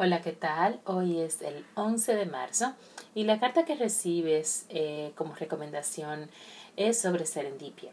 [0.00, 0.78] Hola, ¿qué tal?
[0.84, 2.72] Hoy es el 11 de marzo
[3.16, 6.30] y la carta que recibes eh, como recomendación
[6.76, 7.90] es sobre serendipia,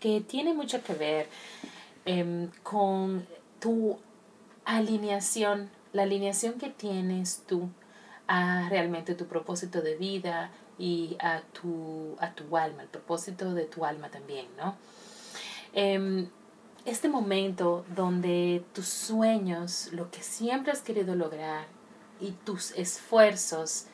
[0.00, 1.28] que tiene mucho que ver
[2.06, 3.24] em, con
[3.60, 3.96] tu
[4.64, 7.68] alineación, la alineación que tienes tú
[8.26, 13.66] a realmente tu propósito de vida y a tu, a tu alma, el propósito de
[13.66, 14.74] tu alma también, ¿no?
[15.72, 16.28] Em,
[16.84, 21.66] este momento donde tus sueños, lo que siempre has querido lograr
[22.20, 23.86] y tus esfuerzos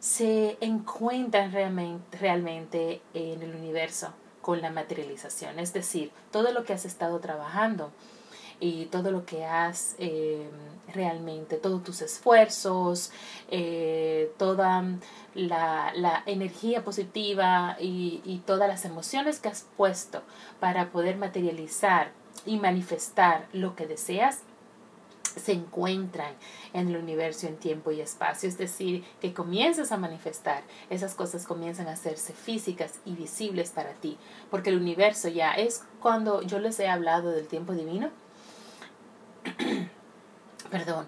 [0.00, 6.74] se encuentran realmente, realmente en el universo con la materialización, es decir, todo lo que
[6.74, 7.90] has estado trabajando
[8.60, 10.48] y todo lo que has eh,
[10.92, 13.10] realmente, todos tus esfuerzos,
[13.50, 14.84] eh, toda
[15.34, 20.22] la, la, energía positiva y, y todas las emociones que has puesto
[20.60, 22.12] para poder materializar
[22.46, 24.42] y manifestar lo que deseas,
[25.36, 26.34] se encuentran
[26.72, 31.46] en el universo en tiempo y espacio, es decir, que comienzas a manifestar, esas cosas
[31.46, 34.16] comienzan a hacerse físicas y visibles para ti,
[34.50, 38.10] porque el universo ya es cuando yo les he hablado del tiempo divino,
[40.74, 41.06] perdón,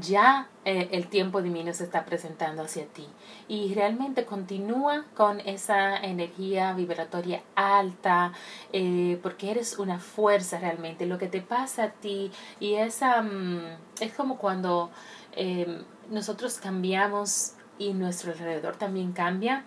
[0.00, 3.08] ya eh, el tiempo divino se está presentando hacia ti.
[3.48, 8.32] Y realmente continúa con esa energía vibratoria alta
[8.72, 11.04] eh, porque eres una fuerza realmente.
[11.04, 13.60] Lo que te pasa a ti y esa mm,
[13.98, 14.92] es como cuando
[15.32, 19.64] eh, nosotros cambiamos y nuestro alrededor también cambia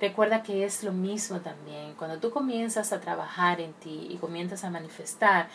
[0.00, 1.94] Recuerda que es lo mismo también.
[1.94, 5.48] Cuando tú comienzas a trabajar en ti y comienzas a manifestar,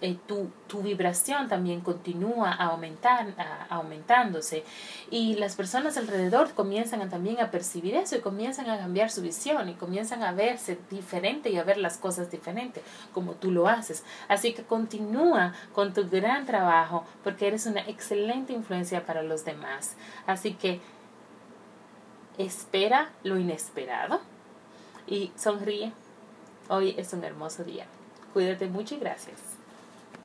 [0.00, 3.26] eh, tu, tu, vibración también continúa a aumentar,
[3.68, 4.64] aumentándose.
[5.10, 9.68] Y las personas alrededor comienzan también a percibir eso y comienzan a cambiar su visión
[9.68, 14.02] y comienzan a verse diferente y a ver las cosas diferente, como tú lo haces.
[14.28, 19.96] Así que continúa con tu gran trabajo porque eres una excelente influencia para los demás.
[20.26, 20.80] Así que
[22.38, 24.20] espera lo inesperado
[25.06, 25.92] y sonríe.
[26.68, 27.86] Hoy es un hermoso día.
[28.32, 29.53] Cuídate mucho y gracias.